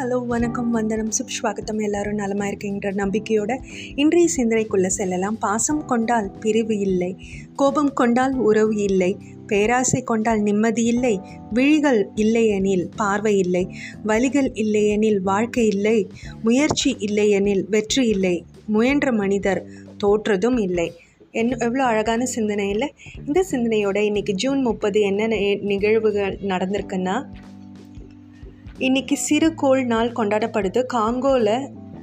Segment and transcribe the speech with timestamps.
[0.00, 0.68] Hello வணக்கம்.
[0.70, 1.10] வந்தனம்.
[1.16, 3.52] சுப்ஸ்வாகத்தம் எல்லாரும் நலமாக இருக்கீங்கிற நம்பிக்கையோட
[3.94, 5.36] இன்றைய சிந்தனைக்குள்ளே செல்லலாம்.
[5.38, 7.10] பாசம் கொண்டால் பிரிவு இல்லை.
[7.56, 9.10] கோபம் கொண்டால் உறவு இல்லை.
[9.46, 11.12] பேராசை கொண்டால் நிம்மதி இல்லை.
[11.52, 13.64] விழிகள் இல்லையெனில் பார்வை இல்லை.
[14.06, 15.98] வலிகள் இல்லையெனில் வாழ்க்கை இல்லை.
[16.42, 18.34] முயற்சி இல்லையெனில் வெற்றி இல்லை.
[18.66, 19.62] முயன்ற மனிதர்
[20.04, 20.88] தோற்றதும் இல்லை.
[21.30, 22.90] என்ன எவ்வளோ அழகான சிந்தனை இல்லை
[23.26, 25.36] இந்த சிந்தனையோட இன்றைக்கி ஜூன் முப்பது என்னென்ன
[25.72, 27.16] நிகழ்வுகள் நடந்திருக்குன்னா
[28.86, 30.80] இன்னைக்கு சிறுகோள் நாள் கொண்டாடப்படுது.
[30.92, 31.56] காங்கோவில்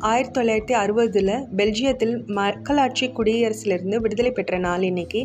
[0.10, 5.22] ஆயிரத்தி தொள்ளாயிரத்தி அறுபதில் பெல்ஜியத்தில் மக்களாட்சி குடியரசிலிருந்து விடுதலை பெற்ற நாள் இன்னைக்கு.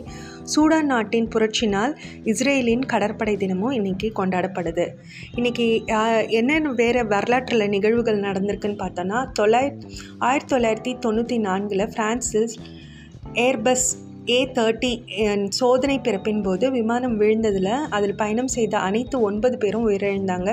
[0.53, 1.93] சூடான் நாட்டின் புரட்சி நாள்
[2.33, 4.87] இஸ்ரேலின் கடற்படை தினமும் இன்னைக்கு கொண்டாடப்படுது.
[5.37, 5.67] இன்னைக்கு
[6.39, 9.91] என்னென்ன வேறு வரலாற்றில் நிகழ்வுகள் நடந்திருக்குன்னு பார்த்தோன்னா தொள்ளாயிரத்தி
[10.29, 12.49] ஆயிரத்தி தொள்ளாயிரத்தி தொண்ணூற்றி நான்கில் ஃப்ரான்சில்
[13.49, 13.91] ஏர்பஸ்
[14.31, 14.91] ஏ தேர்ட்டி
[15.49, 20.51] சோதனை பிறப்பின் போது விமானம் விழுந்ததில் அதில் பயணம் செய்த அனைத்து ஒன்பது பேரும் உயிரிழந்தாங்க.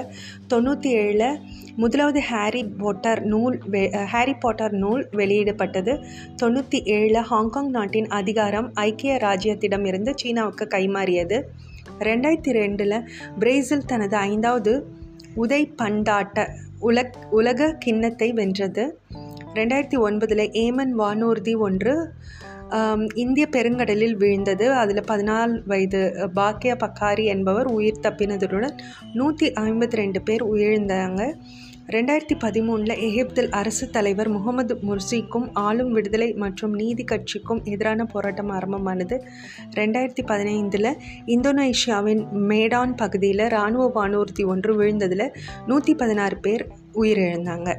[0.53, 1.39] தொண்ணூற்றி ஏழில்
[1.75, 5.99] முதலாவது ஹாரி பாட்டர் நூல் வெ ஹாரி பாட்டர் நூல் வெளியிடப்பட்டது.
[6.41, 11.39] தொண்ணூற்றி ஏழில் ஹாங்காங் நாட்டின் அதிகாரம் ஐக்கிய ராஜ்யத்திடமிருந்து சீனாவுக்கு கைமாறியது.
[11.99, 13.03] ரெண்டாயிரத்தி ரெண்டில்
[13.39, 14.73] பிரேசில் தனது ஐந்தாவது
[15.35, 16.47] உதை பண்டாட்ட
[16.79, 18.97] உலக் உலக கிண்ணத்தை வென்றது.
[19.53, 21.93] ரெண்டாயிரத்தி ஒன்பதில் ஏமன் வானூர்தி ஒன்று
[23.23, 24.65] இந்திய பெருங்கடலில் வீழ்ந்தது.
[24.81, 26.01] அதில் பதினாலு வயது
[26.37, 28.77] பாக்கியா பக்காரி என்பவர் உயிர் தப்பினதுடன்
[29.19, 31.23] நூற்றி ஐம்பத்தி ரெண்டு பேர் உயிரிழந்தாங்க.
[31.95, 39.15] ரெண்டாயிரத்தி பதிமூணில் எகிப்தில் அரசு தலைவர் முகமது முர்சிக்கும் ஆளும் விடுதலை மற்றும் நீதி கட்சிக்கும் எதிரான போராட்டம் ஆரம்பமானது.
[39.79, 40.91] ரெண்டாயிரத்தி பதினைந்தில்
[41.35, 45.27] இந்தோனேஷியாவின் மேடான் பகுதியில் இராணுவ வானூர்தி ஒன்று விழுந்ததில்
[45.65, 46.65] நூற்றி பதினாறு பேர்
[47.01, 47.71] உயிரிழந்தாங்க.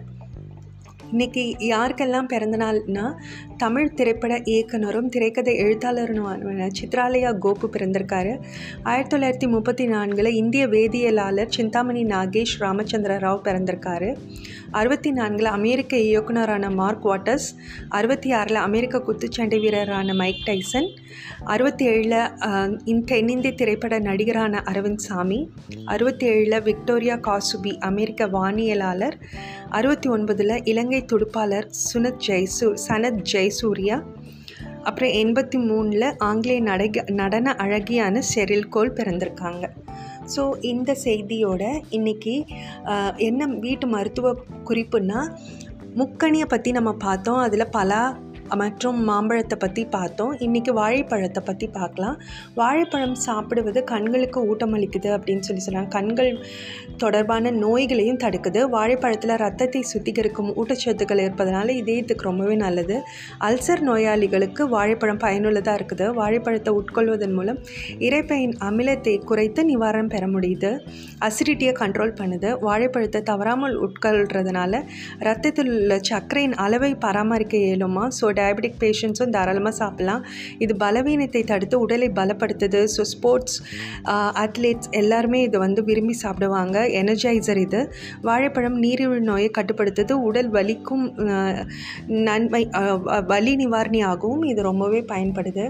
[1.12, 3.06] இன்னைக்கு யாருக்கெல்லாம் பிறந்தநாள்னா
[3.62, 8.32] தமிழ் திரைப்பட இயக்குனரும் திரைக்கதை எழுத்தாளருமான சித்ராலயா கோபு பிறந்திருக்காரு.
[8.82, 14.10] ஆயிரத்தி தொள்ளாயிரத்தி முப்பத்தி நான்கில் இந்திய வேதியியலாளர் சிந்தாமணி நாகேஷ் ராமச்சந்திர ராவ் பிறந்திருக்காரு.
[14.70, 17.48] அறுபத்தி நான்கில் அமெரிக்க இயக்குனரான மார்க் வாட்டர்ஸ்
[17.88, 20.88] அறுபத்தி ஆறில் அமெரிக்க குத்துச்சண்டை வீரரான மைக் டைசன்
[21.44, 22.18] அறுபத்தி ஏழில்
[22.84, 25.40] இன் தென்னிந்திய திரைப்பட நடிகரான அரவிந்த் சாமி
[25.84, 29.16] அறுபத்தி ஏழில் விக்டோரியா காசுபி அமெரிக்க வானியலாளர்
[29.70, 33.96] அறுபத்தி ஒன்பதில் இலங்கை துடுப்பாளர் சுனத் ஜெய்சூ சனத் ஜெய் ஜெயசூர்யா
[34.88, 39.64] அப்புறம் எண்பத்தி மூணில் ஆங்கிலேய நடக நடன அழகியான செரில் கோல் பிறந்திருக்காங்க.
[40.34, 41.62] ஸோ இந்த செய்தியோட
[41.96, 42.34] இன்னைக்கு
[43.28, 44.32] என்ன வீட்டு மருத்துவ
[44.68, 45.20] குறிப்புன்னா
[46.00, 47.40] முக்கணியை பற்றி நம்ம பார்த்தோம்.
[47.46, 48.02] அதில் பலா
[48.60, 50.32] மற்றும் மாம்பழத்தை பற்றி பார்த்தோம்.
[50.44, 52.16] இன்றைக்கி வாழைப்பழத்தை பற்றி பார்க்கலாம்.
[52.60, 56.30] வாழைப்பழம் சாப்பிடுவது கண்களுக்கு ஊட்டமளிக்குது அப்படின்னு சொல்லி சொன்னாங்க கண்கள்
[57.02, 58.62] தொடர்பான நோய்களையும் தடுக்குது.
[58.76, 62.98] வாழைப்பழத்தில் ரத்தத்தை சுத்திகரிக்கும் ஊட்டச்சத்துக்கள் இருப்பதனால இதயத்துக்கு ரொம்பவே நல்லது.
[63.48, 66.08] அல்சர் நோயாளிகளுக்கு வாழைப்பழம் பயனுள்ளதாக இருக்குது.
[66.20, 67.60] வாழைப்பழத்தை உட்கொள்வதன் மூலம்
[68.08, 70.72] இறைப்பையின் அமிலத்தை குறைத்து நிவாரணம் பெற முடியுது.
[71.28, 72.50] அசிடிட்டியை கண்ட்ரோல் பண்ணுது.
[72.66, 74.82] வாழைப்பழத்தை தவறாமல் உட்கொள்றதுனால
[75.28, 78.04] ரத்தத்தில் உள்ள சர்க்கரையின் அளவை பராமரிக்க இயலுமா?
[78.18, 80.24] ஸோ டயபெட்டிக் பேஷண்ட்ஸும் தாராளமாக சாப்பிடலாம்.
[80.58, 82.82] இது பலவீனத்தை தடுத்து உடலை பலப்படுத்துது.
[82.96, 83.58] ஸோ ஸ்போர்ட்ஸ்
[84.42, 86.86] அத்லெட்ஸ் எல்லாருமே இதை வந்து விரும்பி சாப்பிடுவாங்க.
[87.02, 87.82] எனர்ஜைசர் இது.
[88.22, 90.12] வாழைப்பழம் நீரிழிவு நோயை கட்டுப்படுத்துது.
[90.12, 91.66] உடல் வலிக்கும் uh,
[92.06, 95.64] நன்மை uh, வலி வ- வலி நிவாரணியாகவும் இது ரொம்பவே பயன்படுது.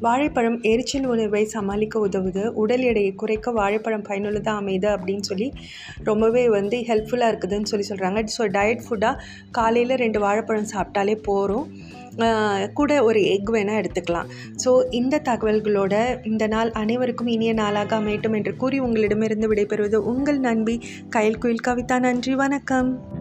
[0.00, 2.46] வாழைப்பழம் எரிச்சல் உணர்வை சமாளிக்க உதவுது.
[2.54, 5.48] உடல் எடையை குறைக்க வாழைப்பழம் பயனுள்ளதாக அமையுது அப்படின்னு சொல்லி
[6.04, 9.20] ரொம்பவே வந்து ஹெல்ப்ஃபுல்லாக இருக்குதுன்னு சொல்லி சொல்கிறாங்க ஸோ டயட் ஃபுட்டாக
[9.50, 11.66] காலையில் ரெண்டு வாழைப்பழம் சாப்பிட்டாலே போகிறோம்
[12.74, 14.26] கூட ஒரு எக் வேணால் எடுத்துக்கலாம்.
[14.64, 20.80] ஸோ இந்த தகவல்களோட இந்த நாள் அனைவருக்கும் இனிய நாளாக அமையட்டும் என்று கூறி உங்களிடமிருந்து விடைபெறுவது உங்கள் நண்பி
[21.16, 21.98] கயல் குயில் கவிதா.
[22.00, 23.18] நன்றி வணக்கம்.